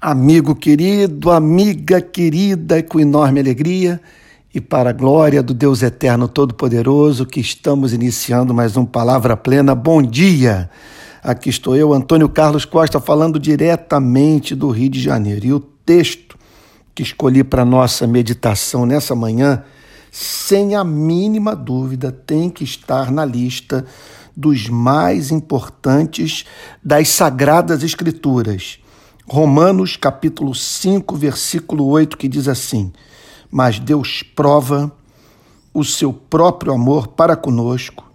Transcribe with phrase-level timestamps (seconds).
[0.00, 4.00] Amigo querido, amiga querida, com enorme alegria
[4.54, 9.74] e para a glória do Deus Eterno Todo-Poderoso, que estamos iniciando mais um Palavra Plena.
[9.74, 10.70] Bom dia!
[11.20, 15.44] Aqui estou eu, Antônio Carlos Costa, falando diretamente do Rio de Janeiro.
[15.44, 16.38] E o texto
[16.94, 19.64] que escolhi para nossa meditação nessa manhã,
[20.12, 23.84] sem a mínima dúvida, tem que estar na lista
[24.36, 26.44] dos mais importantes
[26.84, 28.78] das Sagradas Escrituras
[29.30, 32.90] Romanos capítulo 5, versículo 8, que diz assim:
[33.50, 34.90] Mas Deus prova
[35.74, 38.10] o seu próprio amor para conosco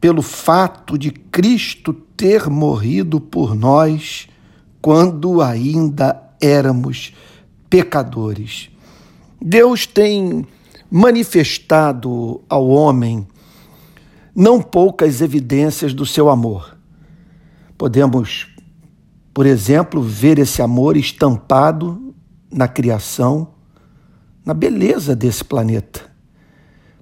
[0.00, 4.28] pelo fato de Cristo ter morrido por nós
[4.82, 7.14] quando ainda éramos
[7.70, 8.68] pecadores.
[9.40, 10.44] Deus tem
[10.90, 13.26] manifestado ao homem
[14.34, 16.76] não poucas evidências do seu amor.
[17.76, 18.48] Podemos
[19.38, 22.12] por exemplo, ver esse amor estampado
[22.50, 23.50] na criação,
[24.44, 26.10] na beleza desse planeta.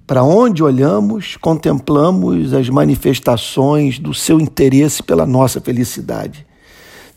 [0.05, 6.45] Para onde olhamos, contemplamos as manifestações do seu interesse pela nossa felicidade.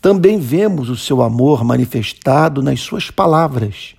[0.01, 3.95] Também vemos o seu amor manifestado nas suas palavras,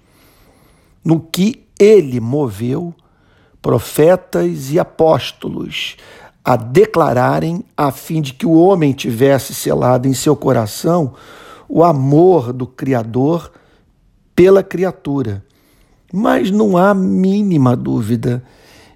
[1.05, 2.95] no que ele moveu
[3.61, 5.97] profetas e apóstolos
[6.43, 11.13] a declararem, a fim de que o homem tivesse selado em seu coração
[11.69, 13.51] o amor do Criador
[14.35, 15.45] pela criatura.
[16.11, 18.43] Mas não há mínima dúvida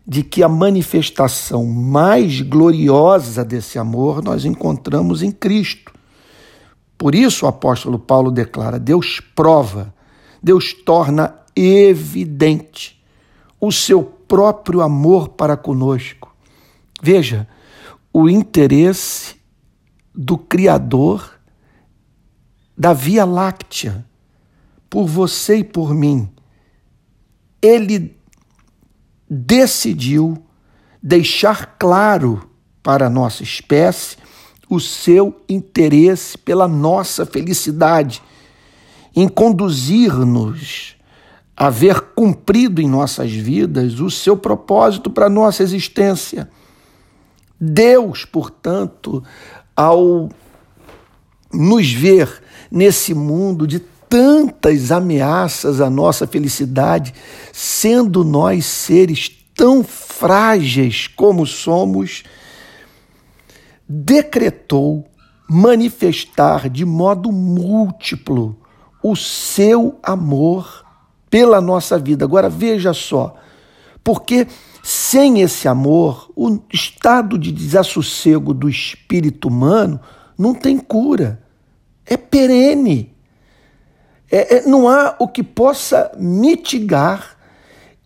[0.05, 5.93] de que a manifestação mais gloriosa desse amor nós encontramos em Cristo.
[6.97, 9.93] Por isso o apóstolo Paulo declara: Deus prova,
[10.41, 13.01] Deus torna evidente
[13.61, 16.34] o seu próprio amor para conosco
[17.05, 17.47] Veja,
[18.11, 19.35] o interesse
[20.11, 21.39] do Criador
[22.75, 24.03] da Via Láctea
[24.89, 26.27] por você e por mim.
[27.61, 28.17] Ele
[29.29, 30.43] decidiu
[30.99, 32.49] deixar claro
[32.81, 34.17] para a nossa espécie
[34.67, 38.19] o seu interesse pela nossa felicidade,
[39.15, 40.95] em conduzir-nos
[41.55, 46.49] a ver cumprido em nossas vidas o seu propósito para a nossa existência.
[47.59, 49.23] Deus, portanto,
[49.75, 50.29] ao
[51.51, 57.13] nos ver nesse mundo de tantas ameaças à nossa felicidade,
[57.51, 62.23] sendo nós seres tão frágeis como somos,
[63.87, 65.05] decretou
[65.49, 68.57] manifestar de modo múltiplo
[69.01, 70.85] o seu amor
[71.29, 72.25] pela nossa vida.
[72.25, 73.35] Agora veja só,
[74.03, 74.47] porque
[74.87, 79.99] sem esse amor, o estado de desassossego do espírito humano
[80.37, 81.41] não tem cura.
[82.05, 83.11] É perene.
[84.31, 87.35] É, é, não há o que possa mitigar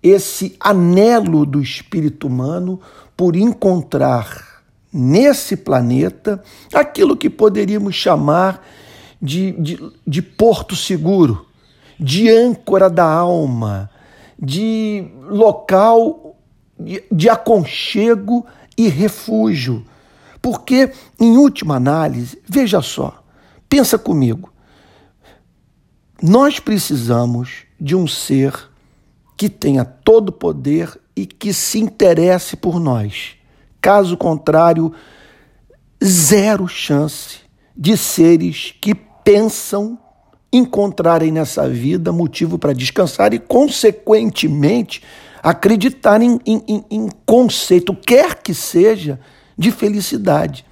[0.02, 2.80] esse anelo do espírito humano
[3.18, 4.64] por encontrar
[4.94, 6.42] nesse planeta
[6.74, 8.66] aquilo que poderíamos chamar
[9.22, 11.46] de, de, de porto seguro,
[12.00, 13.92] de âncora da alma,
[14.42, 16.29] de local
[17.12, 18.46] de aconchego
[18.78, 19.86] e refúgio.
[20.42, 23.24] Porque, em última análise, veja só,
[23.68, 24.52] pensa comigo,
[26.22, 28.54] nós precisamos de um ser
[29.36, 33.36] que tenha todo o poder e que se interesse por nós.
[33.82, 34.94] Caso contrário,
[36.04, 37.40] zero chance
[37.76, 39.98] de seres que pensam
[40.52, 45.04] encontrarem nessa vida motivo para descansar e, consequentemente,
[45.42, 49.20] acreditar em, em, em conceito, quer que seja,
[49.58, 50.66] de felicidade.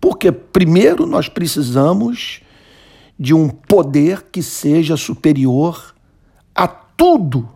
[0.00, 2.40] Porque, primeiro, nós precisamos
[3.18, 5.94] de um poder que seja superior
[6.54, 7.48] a tudo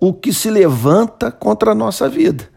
[0.00, 2.48] o que se levanta contra a nossa vida,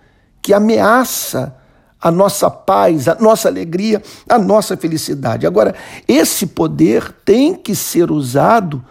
[0.41, 1.55] que ameaça
[2.01, 5.47] a nossa paz, a nossa alegria, a nossa felicidade.
[5.47, 5.75] Agora,
[6.07, 8.83] esse poder tem que ser usado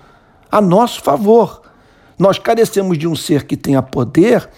[0.51, 1.63] a nosso favor.
[2.19, 4.49] Nós carecemos de um ser que tenha poder,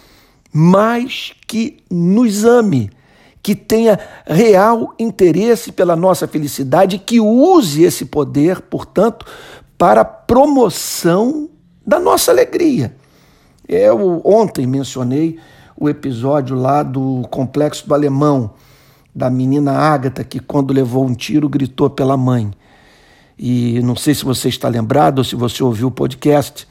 [0.53, 2.91] mas que nos ame,
[3.43, 9.27] que tenha real interesse pela nossa felicidade, que use esse poder, portanto,
[9.79, 11.49] para a promoção
[11.87, 12.95] da nossa alegria.
[13.69, 15.39] Eu ontem mencionei
[15.77, 18.53] o episódio lá do Complexo do Alemão,
[19.15, 22.51] da menina Ágata, que quando levou um tiro gritou pela mãe.
[23.39, 26.67] E não sei se você está lembrado ou se você ouviu o podcast,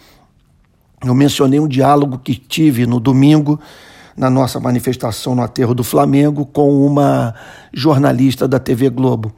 [1.04, 3.60] eu mencionei um diálogo que tive no domingo,
[4.16, 7.34] na nossa manifestação no aterro do Flamengo, com uma
[7.74, 9.34] jornalista da TV Globo.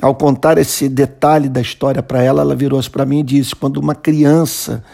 [0.00, 3.78] Ao contar esse detalhe da história para ela, ela virou-se para mim e disse: quando
[3.78, 4.84] uma criança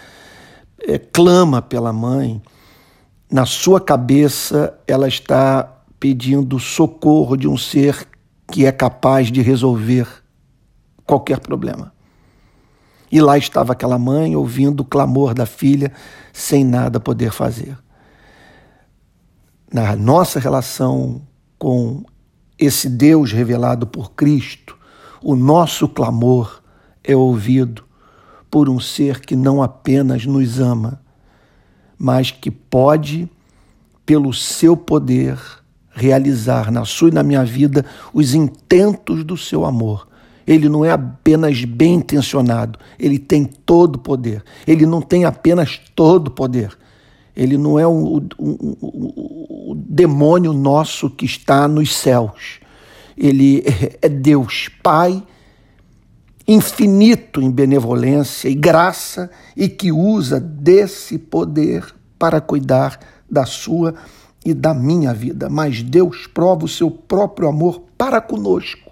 [0.80, 2.40] é, clama pela mãe,
[3.30, 8.06] na sua cabeça ela está pedindo socorro de um ser
[8.50, 10.06] que é capaz de resolver
[11.06, 11.93] qualquer problema.
[13.10, 15.92] E lá estava aquela mãe ouvindo o clamor da filha
[16.32, 17.76] sem nada poder fazer.
[19.72, 21.22] Na nossa relação
[21.58, 22.04] com
[22.58, 24.76] esse Deus revelado por Cristo,
[25.22, 26.62] o nosso clamor
[27.02, 27.84] é ouvido
[28.50, 31.02] por um ser que não apenas nos ama,
[31.98, 33.28] mas que pode,
[34.06, 35.38] pelo seu poder,
[35.90, 40.06] realizar na sua e na minha vida os intentos do seu amor.
[40.46, 44.44] Ele não é apenas bem intencionado, ele tem todo o poder.
[44.66, 46.76] Ele não tem apenas todo o poder.
[47.36, 52.60] Ele não é o, o, o, o demônio nosso que está nos céus.
[53.16, 53.64] Ele
[54.00, 55.22] é Deus, Pai
[56.46, 61.84] infinito em benevolência e graça e que usa desse poder
[62.18, 62.98] para cuidar
[63.30, 63.94] da sua
[64.44, 65.48] e da minha vida.
[65.48, 68.83] Mas Deus prova o seu próprio amor para conosco.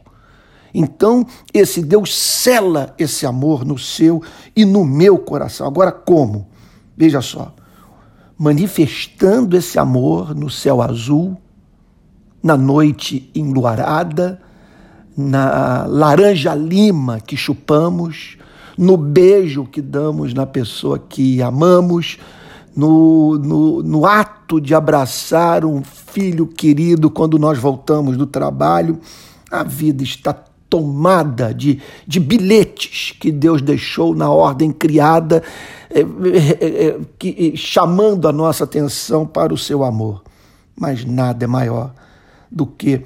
[0.74, 4.22] Então, esse Deus cela esse amor no seu
[4.56, 5.66] e no meu coração.
[5.66, 6.48] Agora, como?
[6.96, 7.54] Veja só.
[8.38, 11.36] Manifestando esse amor no céu azul,
[12.42, 14.40] na noite enluarada,
[15.16, 18.38] na laranja lima que chupamos,
[18.76, 22.18] no beijo que damos na pessoa que amamos,
[22.74, 28.98] no, no, no, ato de abraçar um filho querido quando nós voltamos do trabalho.
[29.50, 30.34] A vida está
[30.72, 35.42] tomada de, de bilhetes que Deus deixou na ordem criada,
[35.90, 40.24] é, é, que, chamando a nossa atenção para o seu amor.
[40.74, 41.92] Mas nada é maior
[42.50, 43.02] do que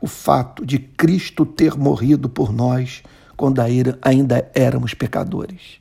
[0.00, 3.02] o fato de Cristo ter morrido por nós
[3.36, 3.60] quando
[4.00, 5.80] ainda éramos pecadores.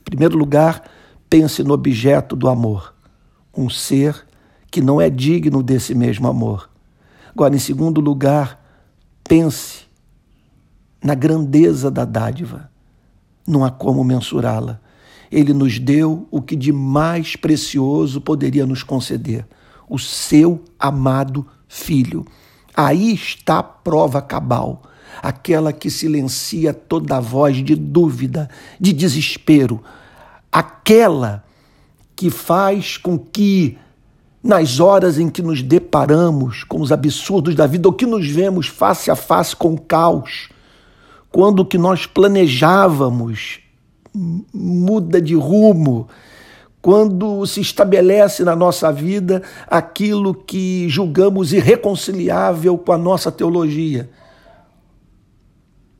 [0.00, 0.90] Em primeiro lugar,
[1.28, 2.94] pense no objeto do amor,
[3.54, 4.24] um ser
[4.70, 6.70] que não é digno desse mesmo amor.
[7.30, 8.58] Agora, em segundo lugar,
[9.22, 9.91] pense
[11.02, 12.70] na grandeza da dádiva.
[13.46, 14.80] Não há como mensurá-la.
[15.30, 19.46] Ele nos deu o que de mais precioso poderia nos conceder:
[19.88, 22.26] o seu amado Filho.
[22.76, 24.82] Aí está a prova cabal,
[25.22, 29.82] aquela que silencia toda a voz de dúvida, de desespero,
[30.50, 31.44] aquela
[32.14, 33.78] que faz com que,
[34.42, 38.68] nas horas em que nos deparamos com os absurdos da vida, ou que nos vemos
[38.68, 40.50] face a face com o caos,
[41.32, 43.60] quando o que nós planejávamos
[44.52, 46.06] muda de rumo,
[46.82, 54.10] quando se estabelece na nossa vida aquilo que julgamos irreconciliável com a nossa teologia.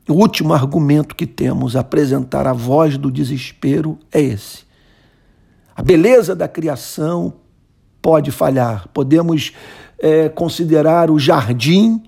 [0.07, 4.63] O último argumento que temos a apresentar a voz do desespero é esse.
[5.75, 7.33] A beleza da criação
[8.01, 8.87] pode falhar.
[8.89, 9.53] Podemos
[9.97, 12.03] é, considerar o jardim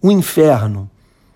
[0.00, 0.88] um inferno.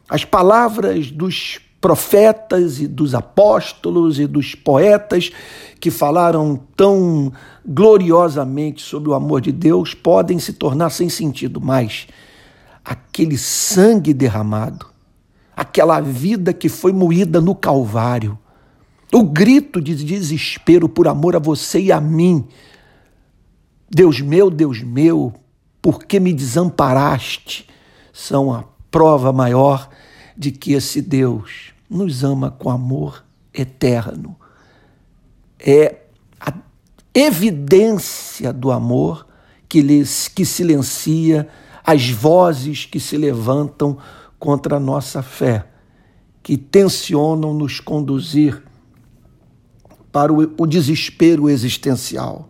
[0.09, 5.31] As palavras dos profetas e dos apóstolos e dos poetas
[5.79, 7.31] que falaram tão
[7.67, 12.07] gloriosamente sobre o amor de Deus podem se tornar sem sentido, mas
[12.83, 14.87] aquele sangue derramado,
[15.55, 18.39] aquela vida que foi moída no Calvário,
[19.13, 22.47] o grito de desespero por amor a você e a mim.
[23.91, 25.35] Deus meu, Deus meu,
[25.83, 27.69] por que me desamparaste?
[28.11, 28.65] São a
[28.95, 29.89] prova maior
[30.37, 34.37] de que esse Deus nos ama com amor eterno.
[35.59, 36.03] É
[36.41, 36.53] a
[37.13, 39.27] evidência do amor
[39.69, 41.49] que, lhes, que silencia
[41.85, 43.99] as vozes que se levantam
[44.39, 45.67] contra a nossa fé,
[46.41, 48.63] que tensionam nos conduzir
[50.13, 52.49] para o, o desespero existencial.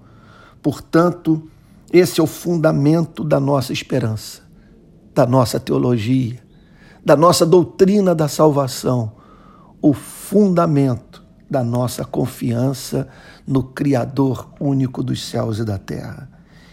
[0.62, 1.48] Portanto,
[1.90, 4.42] esse é o fundamento da nossa esperança,
[5.14, 6.42] da nossa teologia,
[7.04, 9.12] da nossa doutrina da salvação
[9.80, 13.06] o fundamento da nossa confiança
[13.46, 16.30] no Criador único dos céus e da terra.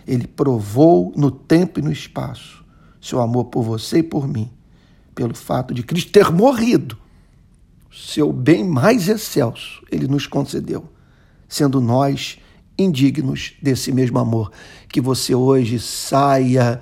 [0.08, 2.62] Ele provou no tempo e no espaço
[3.02, 4.50] seu amor por você e por mim,
[5.16, 6.98] pelo fato de Cristo ter morrido.
[7.92, 10.88] Seu bem mais excelso ele nos concedeu,
[11.50, 12.40] sendo nós
[12.78, 14.52] indignos desse mesmo amor.
[14.88, 16.80] Que você hoje saia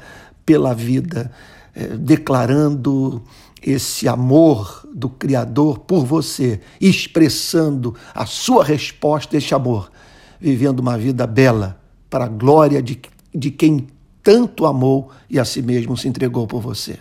[0.50, 1.32] pela vida
[1.76, 3.22] eh, declarando
[3.62, 9.92] esse amor do Criador por você, expressando a sua resposta a este amor,
[10.42, 11.80] vivendo uma vida bela
[12.10, 13.00] para a glória de,
[13.32, 13.86] de quem
[14.24, 16.98] tanto amou e a si mesmo se entregou por você.